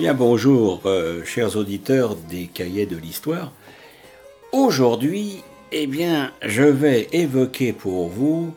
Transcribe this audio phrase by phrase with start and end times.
[0.00, 3.50] Eh bonjour, euh, chers auditeurs des cahiers de l'histoire.
[4.52, 5.42] Aujourd'hui,
[5.72, 8.54] eh bien, je vais évoquer pour vous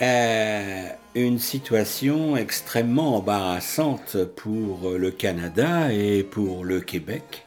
[0.00, 7.44] euh, une situation extrêmement embarrassante pour le Canada et pour le Québec.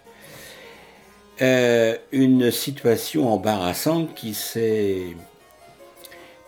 [1.41, 5.15] Euh, une situation embarrassante qui s'est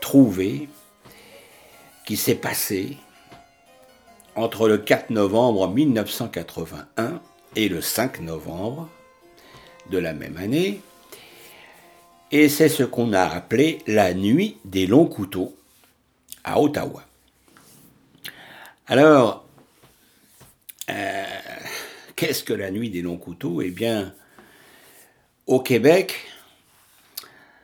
[0.01, 0.69] trouvée,
[2.05, 2.97] qui s'est passée
[4.35, 7.21] entre le 4 novembre 1981
[7.55, 8.89] et le 5 novembre
[9.89, 10.81] de la même année,
[12.31, 15.55] et c'est ce qu'on a appelé la nuit des longs couteaux
[16.43, 17.03] à Ottawa.
[18.87, 19.45] Alors,
[20.89, 21.25] euh,
[22.15, 23.61] qu'est-ce que la nuit des longs couteaux?
[23.61, 24.13] Eh bien,
[25.45, 26.25] au Québec,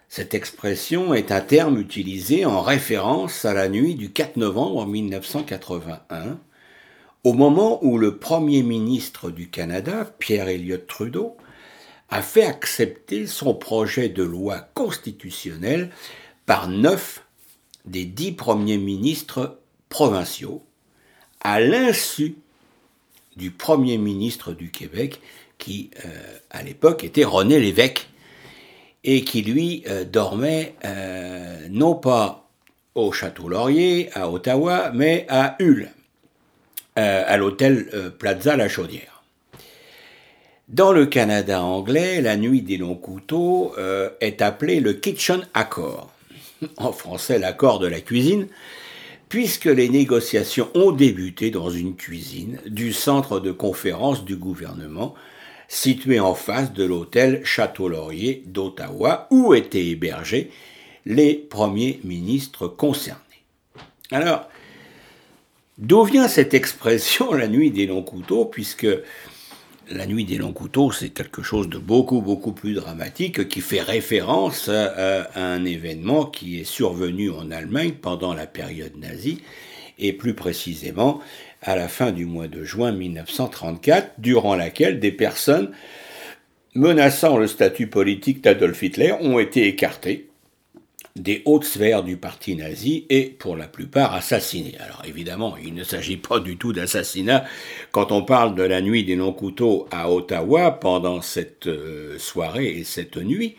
[0.09, 6.39] cette expression est un terme utilisé en référence à la nuit du 4 novembre 1981,
[7.27, 11.35] au moment où le Premier ministre du Canada, Pierre Elliott Trudeau,
[12.09, 15.89] a fait accepter son projet de loi constitutionnelle
[16.45, 17.25] par neuf
[17.83, 20.63] des dix premiers ministres provinciaux,
[21.41, 22.37] à l'insu
[23.35, 25.19] du Premier ministre du Québec,
[25.57, 28.07] qui euh, à l'époque était René Lévesque,
[29.03, 32.49] et qui lui euh, dormait euh, non pas
[32.95, 35.91] au Château Laurier, à Ottawa, mais à Hull,
[36.97, 39.23] à l'hôtel Plaza La Chaudière.
[40.67, 43.73] Dans le Canada anglais, la nuit des longs couteaux
[44.19, 46.11] est appelée le Kitchen Accord,
[46.77, 48.47] en français l'accord de la cuisine,
[49.29, 55.13] puisque les négociations ont débuté dans une cuisine du centre de conférence du gouvernement,
[55.67, 60.51] situé en face de l'hôtel Château-Laurier d'Ottawa, où étaient hébergés
[61.05, 63.21] les premiers ministres concernés.
[64.11, 64.49] Alors,
[65.77, 68.87] d'où vient cette expression la nuit des longs couteaux, puisque
[69.89, 73.81] la nuit des longs couteaux, c'est quelque chose de beaucoup, beaucoup plus dramatique qui fait
[73.81, 79.41] référence à, un événement qui est survenu en Allemagne pendant la période nazie,
[79.99, 81.21] et plus précisément
[81.61, 85.71] à la fin du mois de juin 1934, durant laquelle des personnes
[86.75, 90.27] menaçant le statut politique d'Adolf Hitler ont été écartées
[91.17, 94.75] des hautes sphères du parti nazi et pour la plupart assassinés.
[94.79, 97.45] Alors évidemment, il ne s'agit pas du tout d'assassinat
[97.91, 102.83] quand on parle de la nuit des non-couteaux à Ottawa pendant cette euh, soirée et
[102.83, 103.55] cette nuit.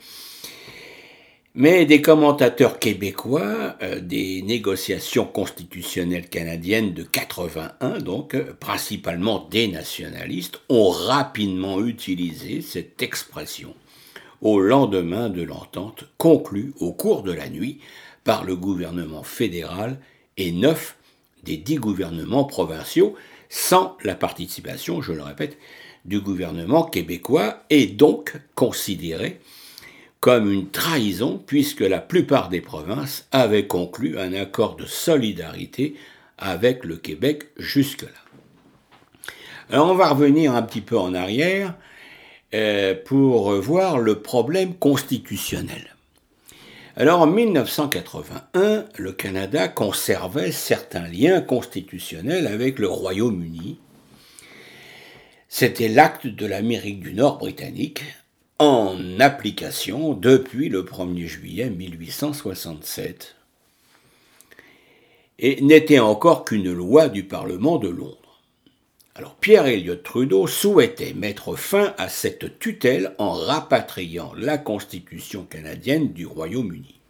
[1.54, 9.66] Mais des commentateurs québécois euh, des négociations constitutionnelles canadiennes de 81, donc euh, principalement des
[9.66, 13.74] nationalistes, ont rapidement utilisé cette expression
[14.42, 17.80] au lendemain de l'entente conclue au cours de la nuit
[18.24, 19.98] par le gouvernement fédéral
[20.36, 20.96] et neuf
[21.44, 23.14] des dix gouvernements provinciaux,
[23.48, 25.56] sans la participation, je le répète,
[26.04, 29.40] du gouvernement québécois, et donc considéré
[30.20, 35.94] comme une trahison puisque la plupart des provinces avaient conclu un accord de solidarité
[36.38, 38.08] avec le Québec jusque-là.
[39.70, 41.74] On va revenir un petit peu en arrière
[43.04, 45.96] pour voir le problème constitutionnel.
[46.96, 53.78] Alors en 1981, le Canada conservait certains liens constitutionnels avec le Royaume-Uni.
[55.48, 58.02] C'était l'acte de l'Amérique du Nord britannique
[58.58, 63.36] en application depuis le 1er juillet 1867
[65.38, 68.27] et n'était encore qu'une loi du Parlement de Londres.
[69.18, 76.12] Alors Pierre Elliott Trudeau souhaitait mettre fin à cette tutelle en rapatriant la Constitution canadienne
[76.12, 77.00] du Royaume-Uni.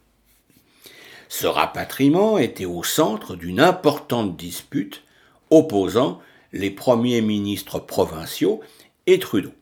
[1.27, 5.03] Ce rapatriement était au centre d'une importante dispute
[5.51, 6.19] opposant
[6.51, 8.61] les premiers ministres provinciaux
[9.05, 9.53] et Trudeau.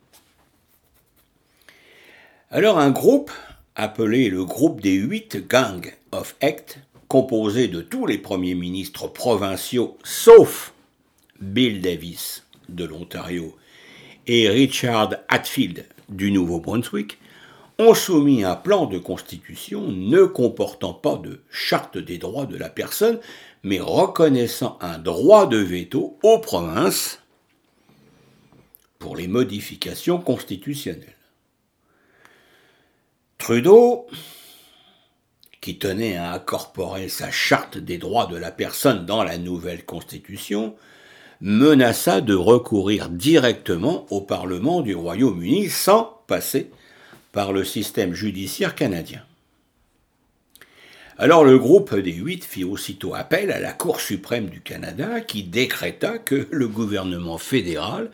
[2.50, 3.32] Alors un groupe,
[3.76, 6.80] appelé le groupe des huit gangs of Act,
[7.10, 10.72] composé de tous les premiers ministres provinciaux sauf
[11.42, 13.56] Bill Davis de l'Ontario
[14.28, 17.18] et Richard Hatfield du Nouveau-Brunswick
[17.80, 22.70] ont soumis un plan de constitution ne comportant pas de charte des droits de la
[22.70, 23.20] personne,
[23.64, 27.22] mais reconnaissant un droit de veto aux provinces
[29.00, 31.16] pour les modifications constitutionnelles.
[33.38, 34.08] Trudeau,
[35.62, 40.76] qui tenait à incorporer sa charte des droits de la personne dans la nouvelle constitution,
[41.42, 46.72] menaça de recourir directement au Parlement du Royaume-Uni sans passer
[47.32, 49.22] par le système judiciaire canadien.
[51.20, 55.44] Alors le groupe des huit fit aussitôt appel à la Cour suprême du Canada qui
[55.44, 58.12] décréta que le gouvernement fédéral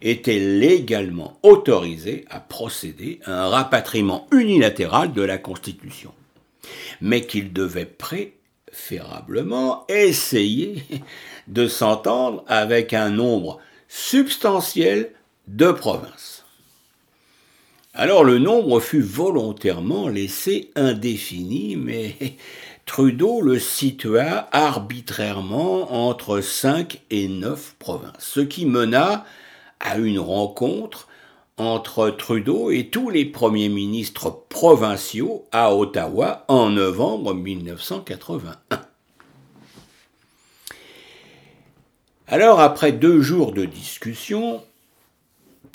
[0.00, 6.14] était légalement autorisé à procéder à un rapatriement unilatéral de la Constitution,
[7.00, 7.84] mais qu'il devait
[8.78, 10.82] préférablement essayer
[11.48, 13.58] de s'entendre avec un nombre
[13.88, 15.10] substantiel
[15.48, 16.44] de provinces.
[17.92, 22.16] Alors le nombre fut volontairement laissé indéfini, mais
[22.86, 29.24] Trudeau le situa arbitrairement entre 5 et 9 provinces, ce qui mena
[29.80, 31.07] à une rencontre
[31.58, 38.56] entre Trudeau et tous les premiers ministres provinciaux à Ottawa en novembre 1981.
[42.28, 44.62] Alors, après deux jours de discussion,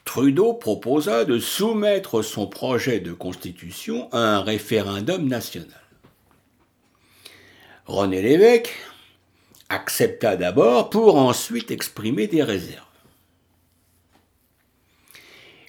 [0.06, 5.82] Trudeau proposa de soumettre son projet de constitution à un référendum national.
[7.86, 8.74] René Lévesque
[9.70, 12.93] accepta d'abord pour ensuite exprimer des réserves.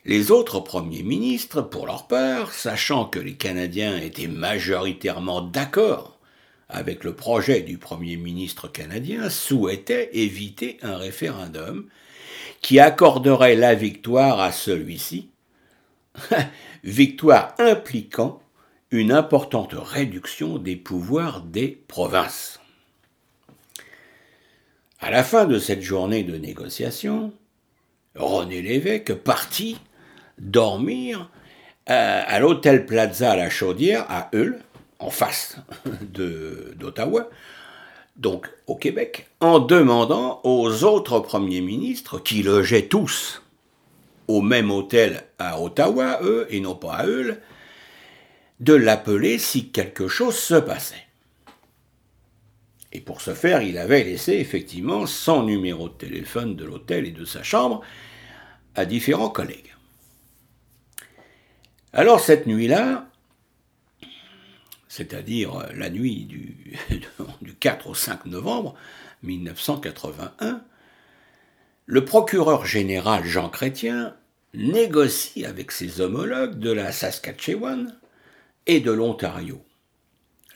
[0.06, 6.18] Les autres premiers ministres, pour leur part, sachant que les Canadiens étaient majoritairement d'accord
[6.68, 11.88] avec le projet du Premier ministre canadien, souhaitaient éviter un référendum
[12.60, 15.30] qui accorderait la victoire à celui-ci,
[16.84, 18.42] victoire impliquant
[18.90, 22.60] une importante réduction des pouvoirs des provinces.
[25.00, 27.32] À la fin de cette journée de négociation,
[28.14, 29.78] René Lévesque partit
[30.38, 31.30] dormir
[31.90, 34.60] euh, à, l'hôtel Plaza à la Chaudière, à Hull,
[34.98, 35.58] en face
[36.02, 37.28] d'Ottawa,
[38.16, 43.42] donc au Québec, en demandant aux autres premiers ministres, qui logeaient tous
[44.28, 47.40] au même hôtel à Ottawa, eux, et non pas à Hull,
[48.60, 50.94] de l'appeler si quelque chose se passait.
[52.92, 57.10] Et pour ce faire, il avait laissé effectivement son numéro de téléphone de l'hôtel et
[57.10, 57.82] de sa chambre
[58.76, 59.73] à différents collègues.
[61.96, 63.06] Alors cette nuit-là,
[64.88, 66.76] c'est-à-dire euh, la nuit du,
[67.60, 68.74] 4 au 5 novembre
[69.22, 70.60] 1981,
[71.86, 74.16] le procureur général Jean Chrétien
[74.54, 77.94] négocie avec ses homologues de la Saskatchewan
[78.66, 79.64] et de l'Ontario.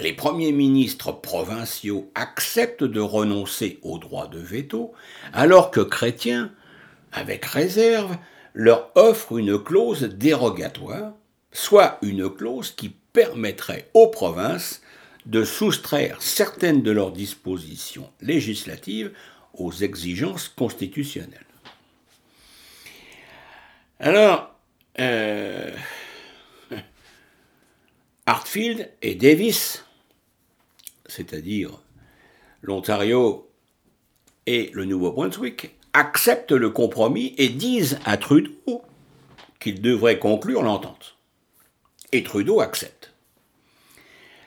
[0.00, 4.92] Les premiers ministres provinciaux acceptent de renoncer au droit de veto,
[5.32, 6.50] alors que Chrétien,
[7.12, 8.16] avec réserve,
[8.54, 11.12] leur offre une clause dérogatoire
[11.58, 14.80] soit une clause qui permettrait aux provinces
[15.26, 19.12] de soustraire certaines de leurs dispositions législatives
[19.54, 21.44] aux exigences constitutionnelles.
[23.98, 24.54] Alors,
[25.00, 25.74] euh,
[28.26, 29.84] Hartfield et Davis,
[31.06, 31.72] c'est-à-dire
[32.62, 33.50] l'Ontario
[34.46, 38.82] et le Nouveau-Brunswick, acceptent le compromis et disent à Trudeau
[39.58, 41.17] qu'il devrait conclure l'entente.
[42.12, 43.12] Et Trudeau accepte.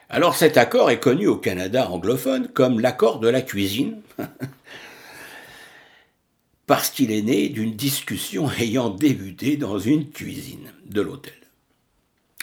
[0.10, 4.02] Alors cet accord est connu au Canada anglophone comme l'accord de la cuisine,
[6.68, 11.34] parce qu'il est né d'une discussion ayant débuté dans une cuisine de l'hôtel,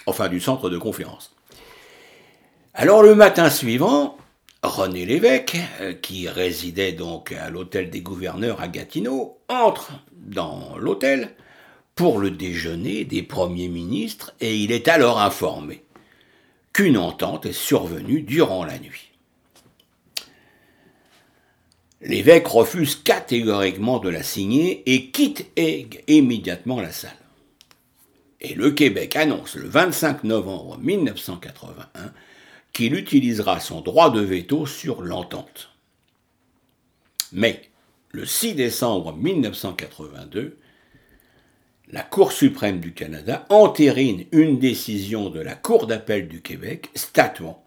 [0.06, 1.34] enfin du centre de conférence.
[2.72, 4.16] Alors le matin suivant,
[4.62, 11.34] René Lévesque, euh, qui résidait donc à l'hôtel des gouverneurs à Gatineau, entre dans l'hôtel
[11.98, 15.82] pour le déjeuner des premiers ministres et il est alors informé
[16.72, 19.10] qu'une entente est survenue durant la nuit.
[22.00, 25.50] L'évêque refuse catégoriquement de la signer et quitte
[26.06, 27.10] immédiatement la salle.
[28.40, 32.12] Et le Québec annonce le 25 novembre 1981
[32.72, 35.70] qu'il utilisera son droit de veto sur l'entente.
[37.32, 37.68] Mais
[38.12, 40.58] le 6 décembre 1982,
[41.90, 47.64] la Cour suprême du Canada entérine une décision de la Cour d'appel du Québec statuant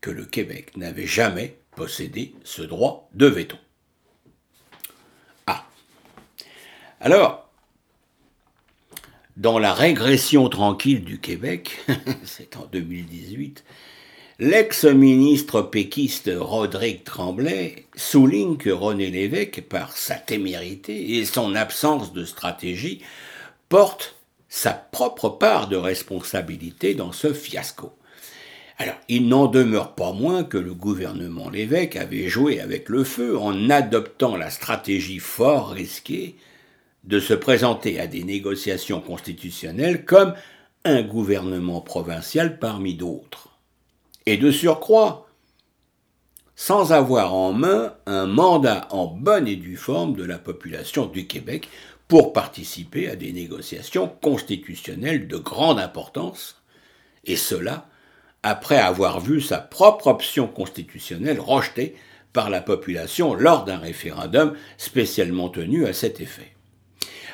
[0.00, 3.56] que le Québec n'avait jamais possédé ce droit de veto.
[5.46, 5.64] Ah.
[7.00, 7.48] Alors,
[9.36, 11.84] dans la régression tranquille du Québec,
[12.24, 13.64] c'est en 2018,
[14.40, 22.24] l'ex-ministre péquiste Rodrigue Tremblay souligne que René Lévesque, par sa témérité et son absence de
[22.24, 23.02] stratégie,
[23.68, 24.16] porte
[24.48, 27.92] sa propre part de responsabilité dans ce fiasco.
[28.78, 33.38] Alors, il n'en demeure pas moins que le gouvernement Lévesque avait joué avec le feu
[33.38, 36.36] en adoptant la stratégie fort risquée
[37.04, 40.34] de se présenter à des négociations constitutionnelles comme
[40.84, 43.48] un gouvernement provincial parmi d'autres.
[44.28, 45.28] et de surcroît,
[46.56, 51.26] sans avoir en main un mandat en bonne et due forme de la population du
[51.28, 51.68] Québec
[52.08, 56.62] pour participer à des négociations constitutionnelles de grande importance,
[57.24, 57.88] et cela
[58.42, 61.96] après avoir vu sa propre option constitutionnelle rejetée
[62.32, 66.52] par la population lors d'un référendum spécialement tenu à cet effet.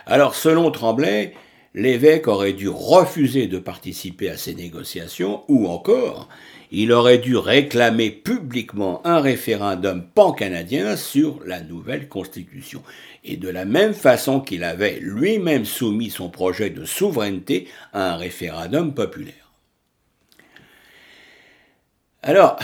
[0.07, 1.35] Alors selon Tremblay,
[1.75, 6.29] l'évêque aurait dû refuser de participer à ces négociations, ou encore,
[6.71, 12.83] il aurait dû réclamer publiquement un référendum pan-canadien sur la nouvelle constitution,
[13.25, 18.17] et de la même façon qu'il avait lui-même soumis son projet de souveraineté à un
[18.17, 19.35] référendum populaire.
[22.23, 22.59] Alors,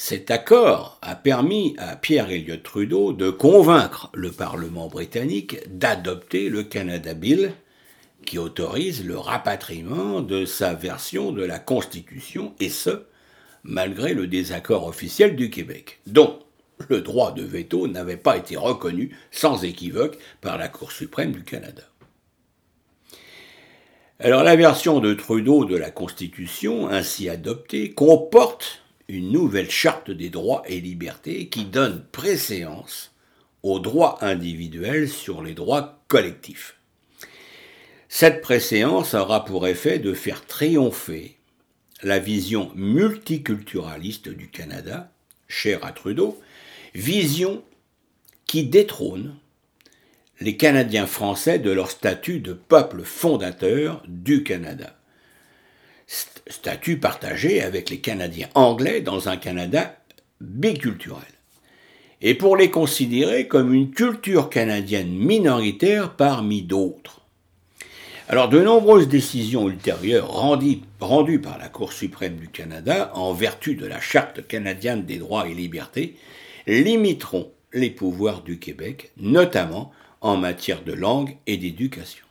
[0.00, 6.62] cet accord a permis à Pierre Elliott Trudeau de convaincre le Parlement britannique d'adopter le
[6.62, 7.52] Canada Bill,
[8.24, 13.06] qui autorise le rapatriement de sa version de la Constitution, et ce,
[13.64, 16.38] malgré le désaccord officiel du Québec, dont
[16.88, 21.42] le droit de veto n'avait pas été reconnu sans équivoque par la Cour suprême du
[21.42, 21.82] Canada.
[24.20, 30.28] Alors la version de Trudeau de la Constitution, ainsi adoptée, comporte une nouvelle charte des
[30.28, 33.14] droits et libertés qui donne préséance
[33.62, 36.76] aux droits individuels sur les droits collectifs.
[38.10, 41.36] Cette préséance aura pour effet de faire triompher
[42.02, 45.10] la vision multiculturaliste du Canada,
[45.48, 46.40] chère à Trudeau,
[46.94, 47.64] vision
[48.46, 49.36] qui détrône
[50.40, 54.97] les Canadiens français de leur statut de peuple fondateur du Canada.
[56.08, 59.98] Statut partagé avec les Canadiens anglais dans un Canada
[60.40, 61.22] biculturel.
[62.22, 67.20] Et pour les considérer comme une culture canadienne minoritaire parmi d'autres.
[68.30, 73.86] Alors de nombreuses décisions ultérieures rendues, par la Cour suprême du Canada en vertu de
[73.86, 76.16] la Charte canadienne des droits et libertés
[76.66, 82.27] limiteront les pouvoirs du Québec, notamment en matière de langue et d'éducation.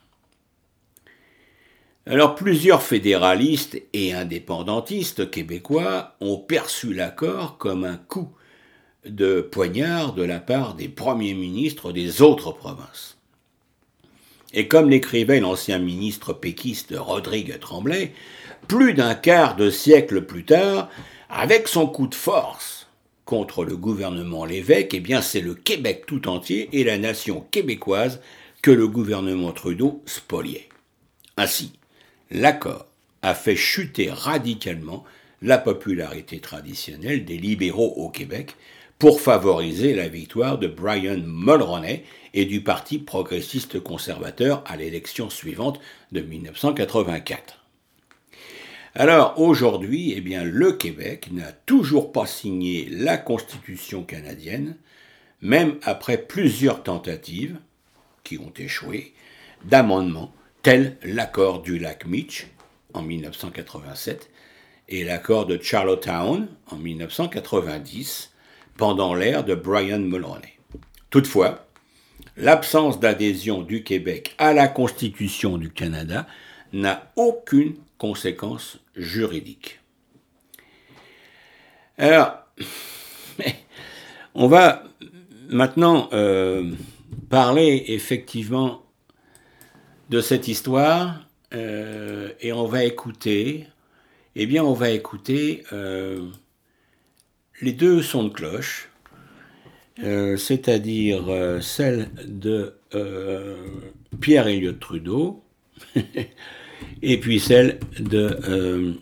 [2.09, 8.29] Alors plusieurs fédéralistes et indépendantistes québécois ont perçu l'accord comme un coup
[9.05, 13.17] de poignard de la part des premiers ministres des autres provinces.
[14.53, 18.13] Et comme l'écrivait l'ancien ministre péquiste Rodrigue Tremblay,
[18.69, 20.89] plus d'un quart de siècle plus tard,
[21.29, 22.87] avec son coup de force,
[23.25, 28.21] contre le gouvernement l'évêque, eh bien c'est le Québec tout entier et la nation québécoise
[28.61, 30.69] que le gouvernement Trudeau spoliait.
[31.35, 31.73] Ainsi,
[32.31, 32.85] l'accord
[33.21, 35.03] a fait chuter radicalement
[35.41, 38.55] la popularité traditionnelle des libéraux au Québec
[38.99, 42.03] pour favoriser la victoire de Brian Mulroney
[42.33, 45.79] et du Parti progressiste conservateur à l'élection suivante
[46.11, 47.63] de 1984.
[48.95, 54.75] Alors aujourd'hui, eh le Québec n'a toujours pas signé la Constitution canadienne,
[55.41, 57.59] même après plusieurs tentatives,
[58.23, 59.13] qui ont échoué,
[59.65, 60.33] d'amendements
[60.67, 62.45] tels l'accord du lac Meach
[62.93, 64.29] en 1987
[64.89, 68.33] et l'accord de Charlottetown en 1990,
[68.75, 70.59] pendant l'ère de Brian Mulroney.
[71.09, 71.65] Toutefois,
[72.35, 76.27] l'absence d'adhésion du Québec à la Constitution du Canada
[76.73, 79.79] n'a aucune conséquences juridiques.
[81.97, 82.39] Alors,
[84.35, 84.83] on va
[85.47, 86.73] maintenant euh,
[87.29, 88.81] parler effectivement
[90.09, 93.67] de cette histoire euh, et on va écouter,
[94.35, 96.27] eh bien on va écouter euh,
[97.61, 98.89] les deux sons de cloche,
[99.97, 101.23] c'est-à-dire
[101.59, 102.75] celle de
[104.21, 105.43] Pierre Elliott Trudeau
[107.01, 108.93] et puis celle de euh,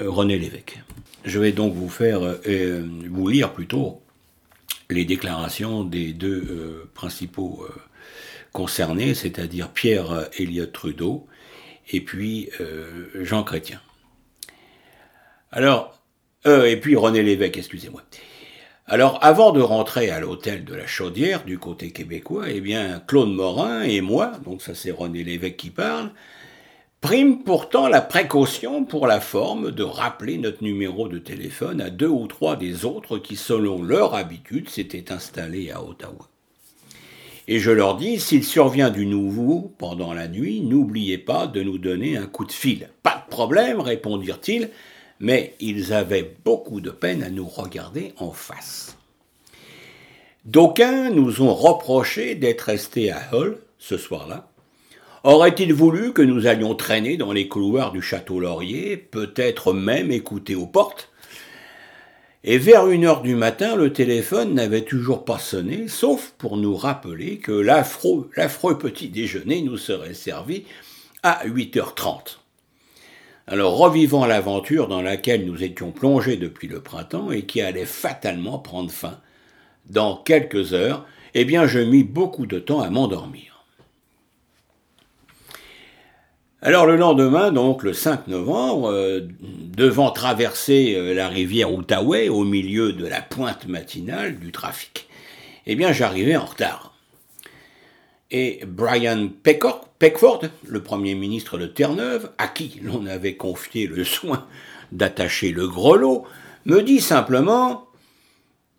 [0.00, 0.82] René Lévesque.
[1.24, 4.00] Je vais donc vous faire, euh, vous lire plutôt
[4.88, 7.66] les déclarations des deux euh, principaux
[8.52, 11.26] concernés, c'est-à-dire Pierre Elliott Trudeau
[11.92, 12.50] et puis
[13.14, 13.80] Jean Chrétien.
[15.50, 16.00] Alors,
[16.44, 18.02] et puis René Lévesque, excusez-moi.
[18.86, 23.32] Alors, avant de rentrer à l'hôtel de la Chaudière, du côté québécois, eh bien, Claude
[23.32, 26.10] Morin et moi, donc ça c'est René Lévesque qui parle,
[27.00, 32.08] prime pourtant la précaution pour la forme de rappeler notre numéro de téléphone à deux
[32.08, 36.28] ou trois des autres qui, selon leur habitude, s'étaient installés à Ottawa.
[37.48, 41.78] Et je leur dis, s'il survient du nouveau pendant la nuit, n'oubliez pas de nous
[41.78, 42.90] donner un coup de fil.
[43.02, 44.70] Pas de problème, répondirent-ils,
[45.18, 48.96] mais ils avaient beaucoup de peine à nous regarder en face.
[50.44, 54.50] D'aucuns nous ont reproché d'être restés à Hull ce soir-là,
[55.22, 60.54] Aurait-il voulu que nous allions traîner dans les couloirs du château Laurier, peut-être même écouter
[60.54, 61.10] aux portes
[62.42, 66.74] Et vers une heure du matin, le téléphone n'avait toujours pas sonné, sauf pour nous
[66.74, 70.64] rappeler que l'affreux, petit déjeuner nous serait servi
[71.22, 72.38] à 8h30.
[73.46, 78.58] Alors revivant l'aventure dans laquelle nous étions plongés depuis le printemps et qui allait fatalement
[78.58, 79.18] prendre fin
[79.90, 81.04] dans quelques heures,
[81.34, 83.59] eh bien je mis beaucoup de temps à m'endormir.
[86.62, 92.44] Alors le lendemain, donc le 5 novembre, euh, devant traverser euh, la rivière Outaouais au
[92.44, 95.08] milieu de la pointe matinale du trafic,
[95.66, 96.92] eh bien j'arrivais en retard.
[98.30, 104.46] Et Brian Peckford, le Premier ministre de Terre-Neuve, à qui l'on avait confié le soin
[104.92, 106.26] d'attacher le grelot,
[106.66, 107.86] me dit simplement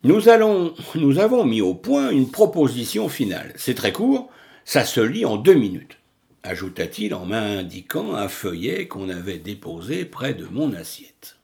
[0.03, 3.53] nous, allons, nous avons mis au point une proposition finale.
[3.55, 4.29] C'est très court,
[4.65, 5.97] ça se lit en deux minutes
[6.43, 11.37] ajouta-t-il en m'indiquant un feuillet qu'on avait déposé près de mon assiette.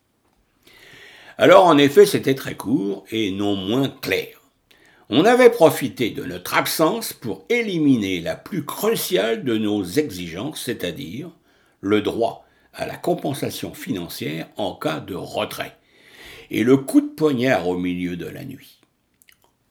[1.37, 4.41] Alors en effet c'était très court et non moins clair.
[5.09, 11.29] On avait profité de notre absence pour éliminer la plus cruciale de nos exigences, c'est-à-dire
[11.79, 15.77] le droit à la compensation financière en cas de retrait,
[16.51, 18.76] et le coup de poignard au milieu de la nuit.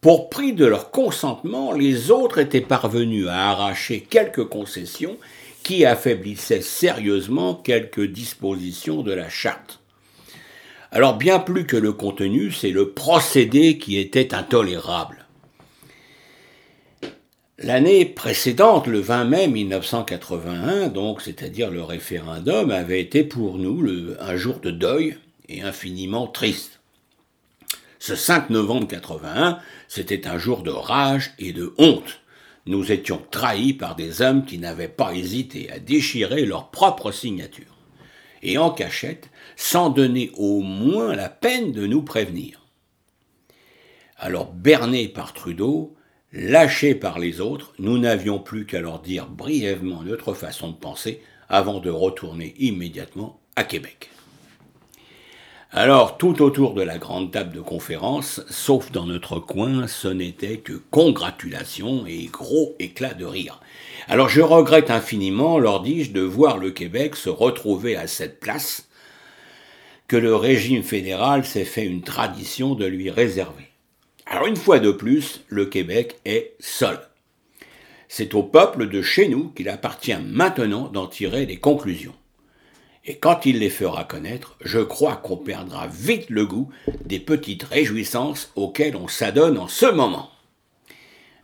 [0.01, 5.17] Pour prix de leur consentement, les autres étaient parvenus à arracher quelques concessions
[5.63, 9.81] qui affaiblissaient sérieusement quelques dispositions de la charte.
[10.93, 15.27] Alors bien plus que le contenu, c'est le procédé qui était intolérable.
[17.59, 23.83] L'année précédente, le 20 mai 1981, donc, c'est-à-dire le référendum, avait été pour nous
[24.21, 25.17] un jour de deuil
[25.49, 26.76] et infiniment triste.
[28.07, 29.59] Ce 5 novembre 81,
[29.89, 32.21] c'était un jour de rage et de honte.
[32.65, 37.77] Nous étions trahis par des hommes qui n'avaient pas hésité à déchirer leur propre signature,
[38.45, 42.65] et en cachette, sans donner au moins la peine de nous prévenir.
[44.19, 45.97] Alors bernés par Trudeau,
[46.33, 51.23] lâchés par les autres, nous n'avions plus qu'à leur dire brièvement notre façon de penser
[51.49, 54.11] avant de retourner immédiatement à Québec.
[55.79, 60.57] Alors, tout autour de la grande table de conférence, sauf dans notre coin, ce n'était
[60.57, 63.61] que congratulations et gros éclats de rire.
[64.09, 68.89] Alors je regrette infiniment, leur dis-je, de voir le Québec se retrouver à cette place
[70.09, 73.69] que le régime fédéral s'est fait une tradition de lui réserver.
[74.25, 77.01] Alors une fois de plus, le Québec est seul.
[78.09, 82.15] C'est au peuple de chez nous qu'il appartient maintenant d'en tirer les conclusions.
[83.09, 86.71] Et quand il les fera connaître, je crois qu'on perdra vite le goût
[87.05, 90.31] des petites réjouissances auxquelles on s'adonne en ce moment.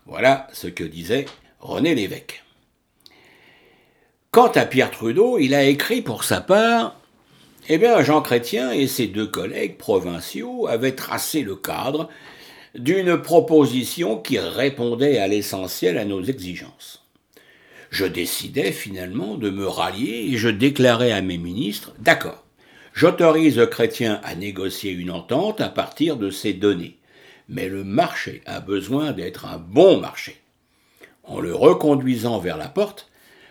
[0.06, 1.26] Voilà ce que disait
[1.60, 2.42] René Lévesque.
[4.32, 6.96] Quant à Pierre Trudeau, il a écrit pour sa part
[7.68, 12.08] Eh bien, Jean Chrétien et ses deux collègues provinciaux avaient tracé le cadre
[12.74, 17.01] d'une proposition qui répondait à l'essentiel à nos exigences
[17.92, 22.42] je décidai finalement de me rallier et je déclarai à mes ministres D'accord,
[22.94, 26.98] j'autorise Chrétien à négocier une entente à partir de ces données.
[27.50, 30.40] Mais le marché a besoin d'être un bon marché.
[31.22, 33.10] En le reconduisant vers la porte,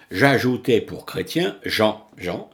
[0.09, 2.49] j'ajoutais pour Chrétien Jean, Jean,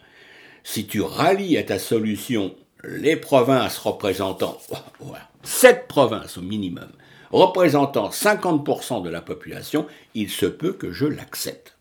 [0.65, 4.57] si tu rallies à ta solution les provinces représentant,
[5.43, 6.91] sept provinces au minimum,
[7.31, 11.76] représentant 50% de la population, il se peut que je l'accepte.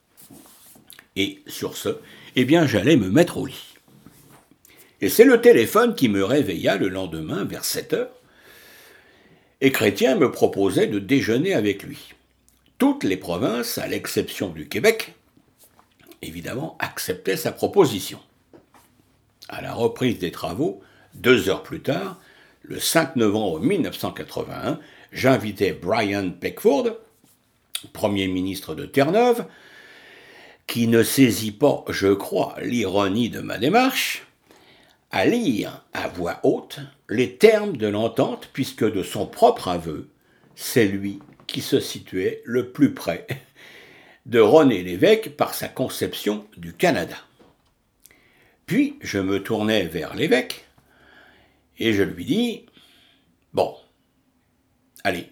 [1.16, 1.88] Et sur ce,
[2.36, 3.74] eh bien, j'allais me mettre au lit.
[5.00, 8.12] Et c'est le téléphone qui me réveilla le lendemain vers 7 heures.
[9.60, 12.14] Et Chrétien me proposait de déjeuner avec lui.
[12.78, 15.14] Toutes les provinces, à l'exception du Québec,
[16.20, 18.20] évidemment, acceptaient sa proposition.
[19.48, 20.82] À la reprise des travaux,
[21.14, 22.20] deux heures plus tard,
[22.62, 24.78] le 5 novembre 1981,
[25.12, 26.96] j'invitais Brian Peckford,
[27.92, 29.46] Premier ministre de Terre-Neuve,
[30.66, 34.26] qui ne saisit pas, je crois, l'ironie de ma démarche,
[35.10, 40.08] à lire à voix haute les termes de l'entente, puisque de son propre aveu,
[40.54, 43.26] c'est lui qui se situait le plus près
[44.26, 47.16] de René Lévesque par sa conception du Canada.
[48.66, 50.64] Puis je me tournai vers l'évêque
[51.78, 52.66] et je lui dis
[53.52, 53.76] Bon,
[55.04, 55.30] allez,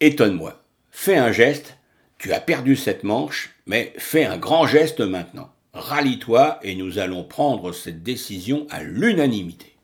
[0.00, 1.78] étonne-moi, fais un geste,
[2.22, 5.50] tu as perdu cette manche, mais fais un grand geste maintenant.
[5.74, 9.74] Rallie-toi et nous allons prendre cette décision à l'unanimité.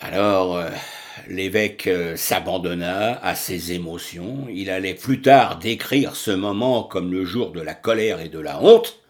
[0.00, 0.68] Alors, euh,
[1.28, 4.48] l'évêque euh, s'abandonna à ses émotions.
[4.52, 8.38] Il allait plus tard décrire ce moment comme le jour de la colère et de
[8.38, 9.00] la honte,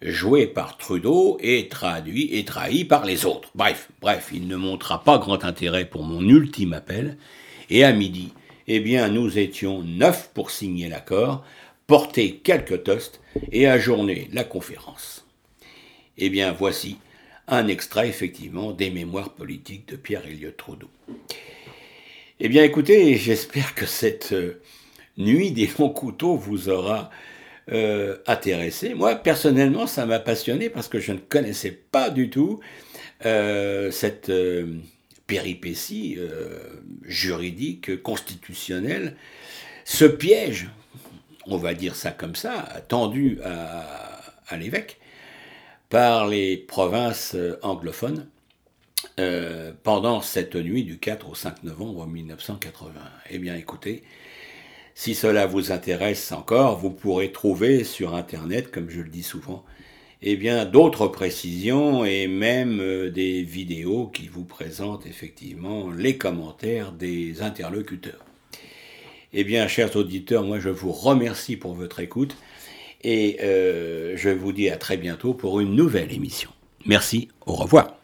[0.00, 3.50] joué par Trudeau et traduit et trahi par les autres.
[3.54, 7.18] Bref, bref, il ne montra pas grand intérêt pour mon ultime appel.
[7.68, 8.32] Et à midi,
[8.68, 11.44] eh bien, nous étions neuf pour signer l'accord,
[11.86, 13.20] porter quelques toasts
[13.50, 15.26] et ajourner la conférence.
[16.18, 16.98] Eh bien, voici
[17.48, 20.88] un extrait effectivement des mémoires politiques de Pierre Elliott Trudeau.
[22.40, 24.60] Eh bien écoutez, j'espère que cette euh,
[25.16, 27.10] nuit des longs couteaux vous aura
[27.70, 28.94] euh, intéressé.
[28.94, 32.60] Moi personnellement, ça m'a passionné parce que je ne connaissais pas du tout
[33.26, 34.32] euh, cette
[35.32, 36.18] péripétie
[37.02, 39.16] juridique, constitutionnelle,
[39.84, 40.68] ce piège,
[41.46, 44.98] on va dire ça comme ça, tendu à l'évêque
[45.92, 48.26] par les provinces euh, anglophones
[49.20, 52.92] euh, pendant cette nuit du 4 au 5 novembre 1980.
[53.28, 54.02] Eh bien écoutez,
[54.94, 59.66] si cela vous intéresse encore, vous pourrez trouver sur Internet, comme je le dis souvent,
[60.22, 66.92] eh bien d'autres précisions et même euh, des vidéos qui vous présentent effectivement les commentaires
[66.92, 68.24] des interlocuteurs.
[69.32, 72.36] Eh bien, chers auditeurs, moi je vous remercie pour votre écoute.
[73.02, 76.50] Et euh, je vous dis à très bientôt pour une nouvelle émission.
[76.86, 78.01] Merci, au revoir.